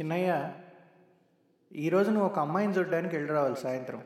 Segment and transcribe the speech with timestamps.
[0.00, 0.52] చిన్నయ్య
[1.72, 4.04] ఈరోజు నువ్వు ఒక అమ్మాయిని చూడడానికి వెళ్ళి రావాలి సాయంత్రం.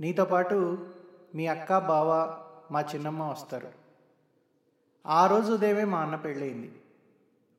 [0.00, 0.86] నీతో పాటు
[1.34, 2.10] మీ అక్క బావ
[2.70, 3.68] మా చిన్నమ్మ వస్తారు.
[5.06, 6.72] ఆ రోజు ఉదయమే మా అన్న పెళ్ళయింది.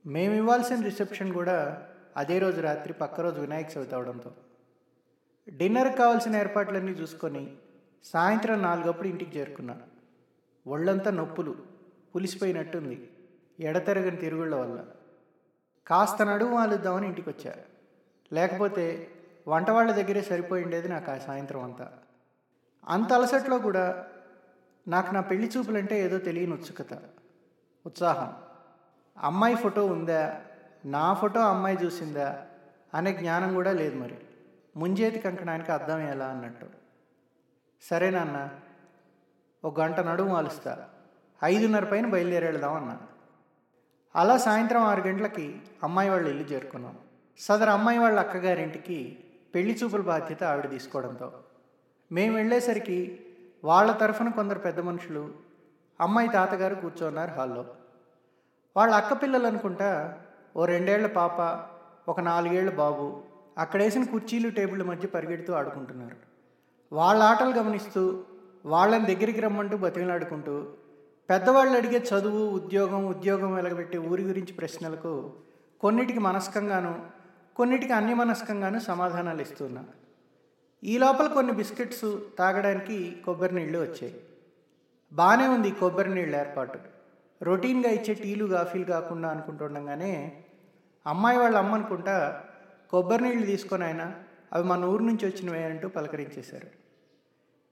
[0.05, 1.87] మేము ఇవ్వాల్సిన రిసెప్షన్ కూడా
[2.17, 4.31] అదే రోజు రాత్రి పక్క రోజు వినాయక చవితి అవడంతో.
[5.49, 7.55] డిన్నర్ కావాల్సిన ఏర్పాట్లన్నీ చూసుకొని
[8.03, 9.81] సాయంత్రం నాలుగప్పుడు ఇంటికి చేరుకున్నా.
[10.67, 11.55] ఒళ్ళంతా నొప్పులు
[12.15, 13.09] పులిసిపోయినట్టుంది
[13.59, 14.85] ఎడతెరగని తిరుగుళ్ళ వల్ల.
[15.87, 17.53] కాస్త నడుము వాలుద్దామని ఇంటికి వచ్చా
[18.33, 19.11] లేకపోతే
[19.47, 21.91] వంట వాళ్ళ దగ్గరే సరిపోయిండేది నాకు ఆ సాయంత్రం అంతా.
[22.87, 24.07] అంత అలసట్లో కూడా
[24.87, 26.99] నాకు నా పెళ్ళి చూపులంటే ఏదో తెలియని ఉత్సుకత
[27.85, 28.33] ఉత్సాహం.
[29.17, 30.41] అమ్మాయి ఫోటో ఉందా?
[30.85, 32.45] నా ఫోటో అమ్మాయి చూసిందా?
[32.93, 34.17] అనే జ్ఞానం కూడా లేదు మరి.
[34.77, 36.67] ముంజేతి కంకణానికి అర్థం ఎలా అన్నట్టు.
[37.81, 38.49] సరే నాన్న
[39.63, 40.89] ఒక గంట నడుము వాలుస్తా.
[41.43, 42.99] ఐదున్నర పైన బయలుదేరి వెళ్దాం అన్నా.
[44.15, 46.95] అలా సాయంత్రం ఆరు గంటలకి అమ్మాయి వాళ్ళ ఇల్లు చేరుకున్నాం.
[47.39, 49.17] సదరు అమ్మాయి వాళ్ళ అక్కగారింటికి
[49.55, 51.31] పెళ్ళి చూపుల బాధ్యత ఆవిడ తీసుకోవడంతో.
[52.11, 53.19] మేము వెళ్ళేసరికి
[53.63, 55.33] వాళ్ళ తరఫున కొందరు పెద్ద మనుషులు
[56.01, 57.65] అమ్మాయి తాతగారు కూర్చోన్నారు హాల్లో.
[58.77, 60.17] వాళ్ళ అక్క పిల్లలు అనుకుంటా
[60.57, 61.41] ఓ రెండేళ్ళ పాప
[62.09, 63.23] ఒక నాలుగేళ్ళ బాబు
[63.57, 66.17] అక్కడేసిన కుర్చీలు టేబుళ్ళ మధ్య పరిగెడుతూ ఆడుకుంటున్నారు.
[66.95, 68.23] వాళ్ళ ఆటలు గమనిస్తూ
[68.65, 70.73] వాళ్ళని దగ్గరికి రమ్మంటూ బతిమలాడుకుంటూ
[71.29, 75.33] పెద్దవాళ్ళు అడిగే చదువు ఉద్యోగం ఉద్యోగం వెలగబెట్టే ఊరి గురించి ప్రశ్నలకు
[75.81, 77.05] కొన్నిటికి మనస్కంగాను
[77.55, 79.85] కొన్నిటికి అన్యమనస్కంగాను సమాధానాలు ఇస్తున్నా.
[80.83, 82.05] ఈ లోపల కొన్ని బిస్కెట్స్
[82.39, 84.21] తాగడానికి కొబ్బరి నీళ్ళు వచ్చాయి.
[85.13, 86.79] బాగానే ఉంది కొబ్బరి నీళ్ళ ఏర్పాటు.
[87.41, 90.43] రొటీన్గా ఇచ్చే టీలు కాఫీలు కాకుండా అనుకుంటుండగానే
[91.07, 92.43] అమ్మాయి వాళ్ళ అమ్మ అనుకుంటా
[92.91, 94.15] కొబ్బరి నీళ్ళు తీసుకొని ఆయన
[94.53, 96.67] అవి మన ఊరు నుంచి వచ్చినవే అంటూ పలకరించేశారు.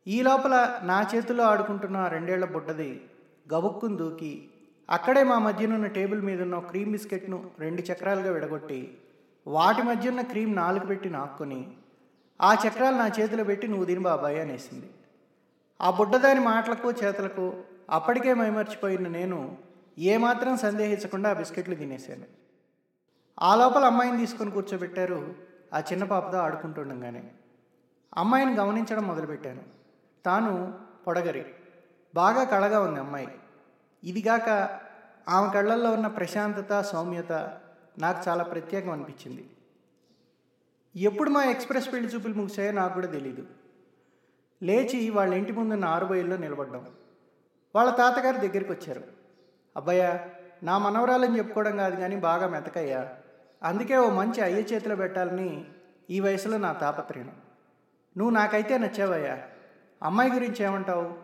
[0.07, 3.01] ఈ లోపల నా చేతిలో ఆడుకుంటున్న రెండేళ్ళ బుడ్డది
[3.53, 4.49] గబుక్కును దూకి
[4.89, 8.97] అక్కడే మా మధ్యనున్న టేబుల్ మీద ఉన్న క్రీమ్ బిస్కెట్ను రెండు చక్రాలుగా విడగొట్టి
[9.47, 11.71] వాటి మధ్య ఉన్న క్రీమ్ నాలుగు పెట్టి నాక్కుని
[12.41, 14.89] ఆ చక్రాలు నా చేతిలో పెట్టి నువ్వు తిని బాబాయ్ అనేసింది.
[15.81, 19.57] ఆ బుడ్డదాని మాటలకు చేతలకు అప్పటికే మైమర్చిపోయిన నేను
[19.99, 22.23] ఏమాత్రం సందేహించకుండా ఆ బిస్కెట్లు తినేశాను.
[23.41, 25.35] ఆ లోపల అమ్మాయిని తీసుకొని కూర్చోబెట్టారు
[25.73, 27.23] ఆ చిన్న పాపతో ఆడుకుంటుండగానే.
[28.17, 29.61] అమ్మాయిని గమనించడం మొదలుపెట్టాను.
[30.25, 30.73] తాను
[31.07, 31.45] పొడగరి.
[32.15, 33.27] బాగా కళగా ఉంది అమ్మాయి.
[34.03, 34.79] ఇదిగాక
[35.29, 37.31] ఆమె కళ్ళల్లో ఉన్న ప్రశాంతత సౌమ్యత
[37.99, 39.49] నాకు చాలా ప్రత్యేకం అనిపించింది.
[40.95, 43.47] ఎప్పుడు మా ఎక్స్ప్రెస్ పెళ్ళి చూపులు ముగిసాయో నాకు కూడా తెలీదు.
[44.63, 46.87] లేచి వాళ్ళ ఇంటి ముందున్న ఆరుబయల్లో నిలబడ్డాం.
[47.75, 49.03] వాళ్ళ తాతగారి దగ్గరికి వచ్చారు.
[49.77, 50.29] అబ్బాయ్యా
[50.63, 53.09] నా మనవరాలని చెప్పుకోవడం కాదు కానీ బాగా మెతకయ్యా.
[53.63, 55.65] అందుకే ఓ మంచి అయ్య చేతిలో పెట్టాలని
[56.09, 57.31] ఈ వయసులో నా తాపత్రయం.
[58.17, 59.43] నువ్వు నాకైతే నచ్చావయ్యా.
[60.03, 61.22] అమ్మాయి గురించి ఏమంటావు?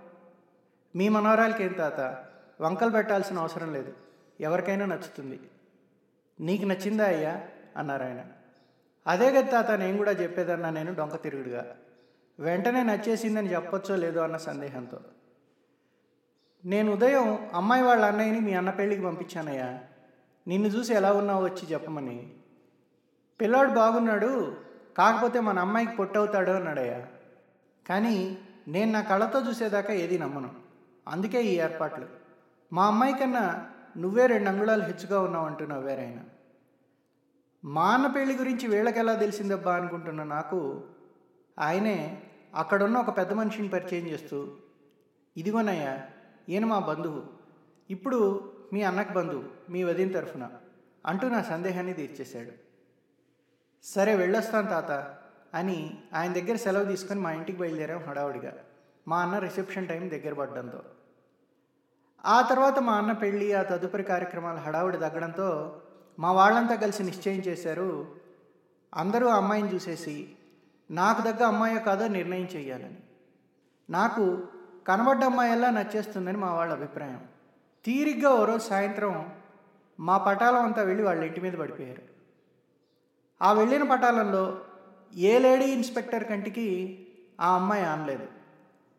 [0.95, 2.25] మీ మనవరాలకి ఏం తాత?
[2.61, 3.93] వంకలు పెట్టాల్సిన అవసరం లేదు.
[4.41, 5.39] ఎవరికైనా నచ్చుతుంది.
[6.39, 7.47] నీకు నచ్చిందా అయ్యా?
[7.77, 8.25] అన్నారు ఆయన.
[9.07, 11.75] అదే కదా తాత నేను కూడా చెప్పేదన్నా నేను డొంక తిరుగుడుగా.
[12.39, 14.99] వెంటనే నచ్చేసిందని చెప్పొచ్చో లేదో అన్న సందేహంతో.
[16.65, 19.79] నేను ఉదయం అమ్మాయి వాళ్ళ అన్నయ్యని మీ అన్న పెళ్ళికి పంపించానయ్యా.
[20.47, 22.33] నిన్ను చూసి ఎలా ఉన్నావో వచ్చి చెప్పమని.
[23.41, 24.57] పిల్లాడు బాగున్నాడు
[24.97, 27.07] కాకపోతే మన అమ్మాయికి పొట్టవుతాడు అన్నాడయ్యా.
[27.89, 30.68] కానీ నేను నా కళ్ళతో చూసేదాకా ఏది నమ్మను.
[31.09, 32.07] అందుకే ఈ ఏర్పాట్లు.
[32.73, 36.23] మా అమ్మాయి కన్నా నువ్వే రెండు అంగుళాలు హెచ్చుగా ఉన్నావు అంటున్నావు వేరైనా
[37.65, 40.59] మా అన్న పెళ్ళి గురించి వీళ్ళకి ఎలా తెలిసిందబ్బా అనుకుంటున్న నాకు
[41.59, 42.23] ఆయనే
[42.55, 44.37] అక్కడున్న ఒక పెద్ద మనిషిని పరిచయం చేస్తూ
[45.37, 46.03] ఇదిగోనయ్యా
[46.49, 47.21] ఈయన మా బంధువు.
[47.89, 48.19] ఇప్పుడు
[48.73, 50.49] మీ అన్నకు బంధువు మీ వదిన తరఫున
[51.05, 52.51] అంటూ నా సందేహాన్ని తీర్చేశాడు.
[53.83, 54.91] సరే వెళ్ళొస్తాను తాత
[55.53, 58.53] అని ఆయన దగ్గర సెలవు తీసుకొని మా ఇంటికి బయలుదేరాం హడావుడిగా.
[59.07, 60.81] మా అన్న రిసెప్షన్ టైం దగ్గర పడడంతో.
[62.25, 65.81] ఆ తర్వాత మా అన్న పెళ్ళి ఆ తదుపరి కార్యక్రమాలు హడావుడి తగ్గడంతో
[66.19, 68.15] మా వాళ్ళంతా కలిసి నిశ్చయం చేశారు.
[68.95, 70.35] అందరూ ఆ అమ్మాయిని చూసేసి
[70.91, 72.97] నాకు దగ్గ అమ్మాయో కాదో నిర్ణయం చేయాలని
[73.89, 74.47] నాకు
[74.87, 77.27] కనబడ్డ అమ్మాయిలా నచ్చేస్తుందని మా వాళ్ళ అభిప్రాయం.
[77.85, 79.31] తీరిగ్గా ఓ రోజు సాయంత్రం
[79.99, 82.01] మా పటాలం అంతా వెళ్ళి వాళ్ళ ఇంటి మీద పడిపోయారు.
[83.41, 84.61] ఆ వెళ్ళిన పటాలంలో
[85.15, 86.99] ఏ లేడీ ఇన్స్పెక్టర్ కంటికి
[87.41, 88.27] ఆ అమ్మాయి ఆనలేదు.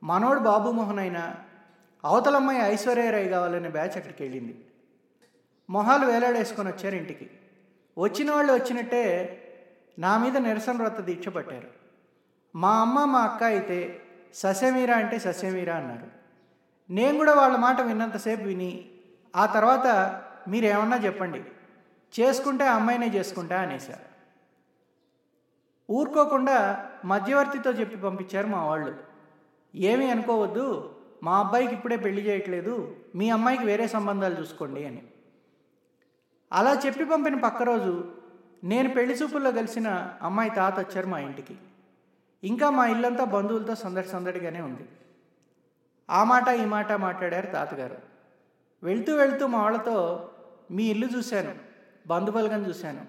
[0.03, 1.35] మనోడు బాబు మోహన్ అయినా
[2.05, 4.65] అవతలమ్మాయి ఐశ్వర్యరాయ్ కావాలనే బ్యాచ్ అక్కడికి వెళ్ళింది.
[5.71, 7.31] మొహాలు వేలాడేసుకొని వచ్చారు ఇంటికి.
[7.99, 9.03] వచ్చిన వాళ్ళు వచ్చినట్టే
[9.99, 11.69] నా మీద నిరసన వ్రత దీక్ష పట్టారు.
[12.57, 14.01] మా అమ్మ మా అక్క అయితే
[14.35, 16.07] సస్యమీరా అంటే సస్యమీరా అన్నారు.
[16.93, 18.91] నేను కూడా వాళ్ళ మాట విన్నంతసేపు విని
[19.37, 19.87] ఆ తర్వాత
[20.49, 21.45] మీరేమన్నా చెప్పండి
[22.21, 24.11] చేసుకుంటే ఆ అమ్మాయినే చేసుకుంటా అనేసారు
[25.93, 28.95] ఊరుకోకుండా మధ్యవర్తితో చెప్పి పంపించారు మా వాళ్ళు.
[29.75, 35.03] ఏమీ అనుకోవద్దు మా అబ్బాయికి ఇప్పుడే పెళ్ళి చేయట్లేదు మీ అమ్మాయికి వేరే సంబంధాలు చూసుకోండి అని.
[36.53, 38.15] అలా చెప్పి పంపిన పక్క రోజు
[38.65, 41.57] నేను పెళ్ళి చూపుల్లో కలిసిన అమ్మాయి తాత వచ్చారు మా ఇంటికి.
[42.45, 44.89] ఇంకా మా ఇల్లంతా బంధువులతో సందడి సందడిగానే ఉంది.
[46.11, 47.97] ఆ మాట ఈ మాట మాట్లాడారు తాతగారు.
[48.83, 50.29] వెళ్తూ వెళ్తూ మా వాళ్ళతో
[50.71, 51.55] మీ ఇల్లు చూశాను
[52.07, 53.07] బంధుబలగం చూశాను.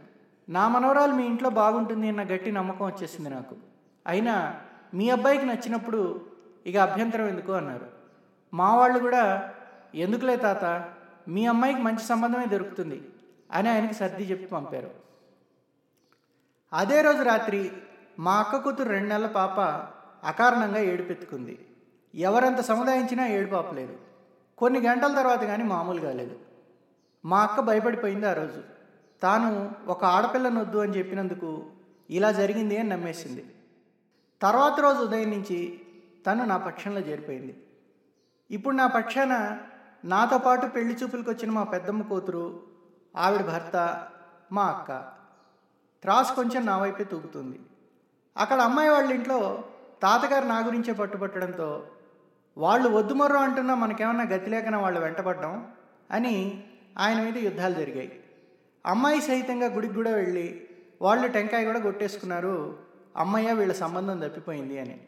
[0.49, 3.55] నా మనవరాలు మీ ఇంట్లో బాగుంటుంది అన్న గట్టి నమ్మకం వచ్చేసింది నాకు.
[4.07, 4.61] అయినా
[4.93, 6.25] మీ అబ్బాయికి నచ్చినప్పుడు
[6.65, 7.51] ఇక అభ్యంతరం ఎందుకు?
[7.51, 8.00] అన్నారు.
[8.53, 9.53] మా వాళ్ళు కూడా
[9.95, 10.91] ఎందుకులే తాత?
[11.27, 13.09] మీ అమ్మాయికి మంచి సంబంధమే దొరుకుతుంది
[13.51, 14.91] అని ఆయనకి సర్ది చెప్పి పంపారు.
[16.73, 17.71] అదే రోజు రాత్రి
[18.19, 19.59] మా అక్క కూతురు రెండు నెలల పాప
[20.27, 21.65] అకారణంగా ఏడుపెత్తుకుంది
[22.15, 23.97] ఎవరంత సముదాయించినా ఏడుపాపలేదు
[24.57, 26.39] కొన్ని గంటల తర్వాత కానీ మామూలు కాలేదు.
[27.25, 28.63] మా అక్క భయపడిపోయింది ఆ రోజు.
[29.21, 31.65] తాను ఒక ఆడపిల్లను వద్దు అని చెప్పినందుకు
[32.09, 33.45] ఇలా జరిగింది అని నమ్మేసింది.
[34.41, 35.81] తర్వాత రోజు ఉదయం నుంచి
[36.27, 37.57] తను నా పక్షంలో చేరిపోయింది.
[38.51, 39.57] ఇప్పుడు నా పక్షాన
[40.05, 42.63] నాతో పాటు పెళ్ళి చూపులకు వచ్చిన మా పెద్దమ్మ కూతురు
[43.15, 44.07] ఆవిడ భర్త
[44.51, 44.97] మా అక్క.
[46.01, 47.59] త్రాసు కొంచెం నా వైపే తూగుతుంది.
[48.37, 49.63] అక్కడ అమ్మాయి వాళ్ళ ఇంట్లో
[50.01, 51.87] తాతగారు నా గురించే పట్టుబట్టడంతో
[52.57, 55.67] వాళ్ళు వద్దు మర్రో అంటున్నా మనకేమన్నా గతి లేకనా వాళ్ళు వెంటపడ్డం
[56.11, 56.63] అని
[56.97, 58.23] ఆయన మీద యుద్ధాలు జరిగాయి.
[58.85, 60.67] అమ్మాయి సహితంగా గుడికి కూడా వెళ్ళి
[61.01, 62.79] వాళ్ళు టెంకాయ కూడా కొట్టేసుకున్నారు.
[63.17, 65.01] అమ్మయ్య వీళ్ళ సంబంధం తప్పిపోయింది అని.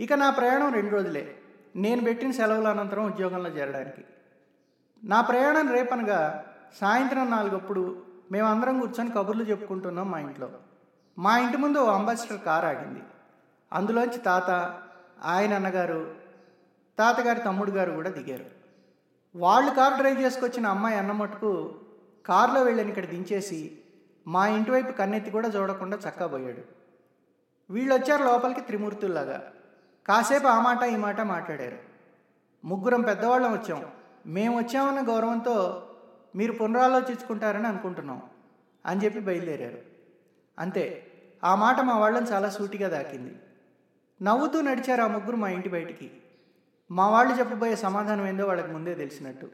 [0.00, 1.36] ఇక నా ప్రయాణం రెండు రోజులే.
[1.76, 4.04] నేను పెట్టిన సెలవుల అనంతరం ఉద్యోగంలో చేరడానికి.
[5.04, 6.44] నా ప్రయాణం రేపనగా
[6.80, 8.02] సాయంత్రం నాలుగప్పుడు
[8.32, 10.50] మేమందరం కూర్చొని కబుర్లు చెప్పుకుంటున్నాం మా ఇంట్లో.
[11.18, 13.02] మా ఇంటి ముందు ఓ అంబాసిడర్ కార్ ఆగింది.
[13.72, 14.78] అందులోంచి తాత
[15.22, 16.14] ఆయన అన్నగారు
[16.98, 18.44] తాతగారి తమ్ముడు గారు కూడా దిగారు.
[19.36, 21.80] వాళ్ళు కారు డ్రైవ్ చేసుకొచ్చిన అమ్మాయి అన్న మటుకు
[22.26, 23.78] కారులో వెళ్ళని ఇక్కడ దించేసి
[24.26, 26.62] మా ఇంటి వైపు కన్నెత్తి కూడా చూడకుండా చక్కా పోయాడు
[27.70, 29.42] వీళ్ళు వచ్చారు లోపలికి త్రిమూర్తుల్లాగా.
[30.08, 31.78] కాసేపు ఆ మాట ఈ మాట మాట్లాడారు.
[32.64, 33.84] ముగ్గురం పెద్దవాళ్ళం వచ్చాం.
[34.26, 35.88] మేము వచ్చామన్న గౌరవంతో
[36.36, 38.22] మీరు పునరాలోచించుకుంటారని అనుకుంటున్నాం
[38.86, 39.78] అని చెప్పి బయలుదేరారు.
[40.58, 41.06] అంతే
[41.44, 43.34] ఆ మాట మా వాళ్ళని చాలా సూటిగా దాకింది.
[44.22, 46.10] నవ్వుతూ నడిచారు ఆ ముగ్గురు మా ఇంటి బయటికి.
[46.90, 49.50] మా వాళ్ళు చెప్పబోయే సమాధానం ఏందో వాళ్ళకి ముందే తెలిసినట్టు.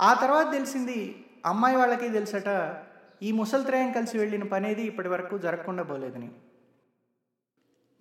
[0.00, 2.76] ఆ తర్వాత తెలిసింది అమ్మాయి వాళ్ళకి తెలుసట
[3.22, 6.30] ఈ ముసలిత్రయం కలిసి వెళ్ళిన పనేది ఇప్పటి వరకు జరగకుండా పోలేదని.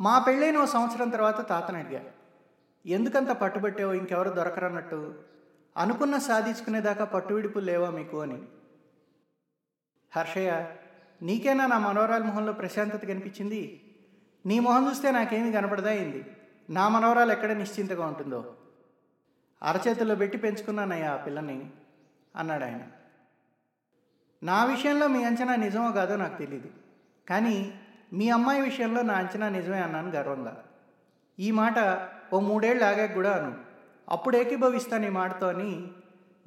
[0.01, 2.03] మా పెళ్ళైన ఓ సంవత్సరం తర్వాత తాతను అడిగా
[2.85, 3.93] ఎందుకంత పట్టుబట్టావు?
[3.93, 5.15] ఇంకెవరు దొరకరన్నట్టు?
[5.77, 8.21] అనుకున్న సాధించుకునేదాకా పట్టువిడుపు లేవా మీకు?
[8.21, 8.41] అని.
[10.15, 10.75] హర్షయ్య
[11.21, 13.93] నీకేనా నా మనోరాల మొహంలో ప్రశాంతత కనిపించింది?
[14.45, 16.25] నీ మొహం చూస్తే నాకేమీ కనపడదా అయింది
[16.69, 18.55] నా మనవరాలు ఎక్కడ నిశ్చింతగా ఉంటుందో?
[19.63, 21.71] అరచేతుల్లో పెట్టి పెంచుకున్నానయ్యా ఆ పిల్లని
[22.35, 22.87] అన్నాడు ఆయన.
[24.43, 26.69] నా విషయంలో మీ అంచనా నిజమో కాదో నాకు తెలియదు
[27.29, 27.81] కానీ
[28.13, 30.63] మీ అమ్మాయి విషయంలో నా అంచనా నిజమే అన్నాను గర్వంగా.
[31.39, 31.75] ఈ మాట
[32.33, 33.55] ఓ మూడేళ్ళు ఆగాక కూడా అను.
[34.09, 35.87] అప్పుడు ఏకీభవిస్తాను ఈ మాటతో అని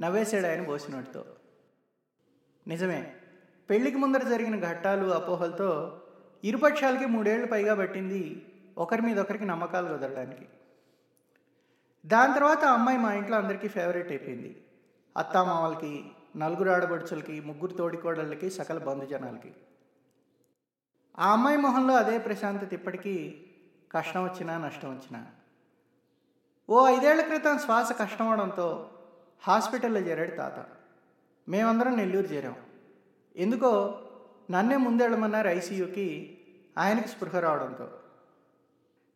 [0.01, 1.25] నవ్వేశాడు ఆయన బోసినట్టుతో
[2.67, 3.15] నిజమే
[3.71, 6.01] పెళ్ళికి ముందర జరిగిన ఘట్టాలు అపోహలతో
[6.45, 8.47] ఇరుపక్షాలకి మూడేళ్ళు పైగా పట్టింది
[8.79, 10.47] ఒకరి మీద ఒకరికి నమ్మకాలు కుదరడానికి
[12.07, 14.65] దాని తర్వాత అమ్మాయి మా ఇంట్లో అందరికీ ఫేవరెట్ అయిపోయింది.
[15.17, 16.05] అత్తామామలకి
[16.37, 19.53] నలుగురు ఆడబడుచులకి ముగ్గురు తోడికోడళ్ళకి సకల బంధుజనాలకి.
[21.19, 23.47] ఆ అమ్మాయి మొహంలో అదే ప్రశాంతత ఇప్పటికీ
[23.93, 25.27] కష్టం వచ్చినా నష్టం వచ్చినా.
[26.71, 28.91] ఓ ఐదేళ్ళ క్రితం శ్వాస కష్టమవడంతో
[29.43, 30.67] హాస్పిటల్లో చేరాడు తాత.
[31.51, 32.57] మేమందరం నెల్లూరు చేరాం.
[33.37, 34.01] ఎందుకో
[34.51, 36.39] నన్నే ముందెళ్ళమన్నారు ఐసీయూకి
[36.79, 37.91] ఆయనకి స్పృహ రావడంతో.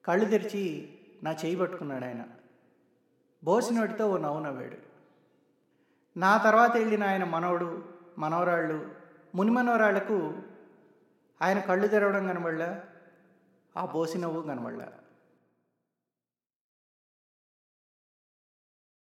[0.04, 2.24] కళ్ళు తెరిచి నా చేయి పట్టుకున్నాడు ఆయన.
[3.44, 4.76] బోసినోటితో ఓ నవ్వు నవ్వాడు.
[6.16, 7.84] నా తర్వాత వెళ్ళిన ఆయన మనవడు
[8.18, 8.94] మనవరాళ్ళు
[9.34, 10.34] మునిమనవరాళ్ళకు
[11.42, 12.82] ఆయన కళ్ళు తెరవడం కనబడలా?
[13.76, 14.86] ఆ బోసినవ్వు కనబడలే?
[14.86, 15.03] కనబడలా